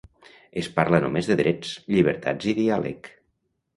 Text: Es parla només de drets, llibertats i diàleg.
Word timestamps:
Es 0.61 0.69
parla 0.77 1.01
només 1.03 1.29
de 1.31 1.37
drets, 1.41 1.75
llibertats 1.97 2.49
i 2.53 2.57
diàleg. 2.61 3.11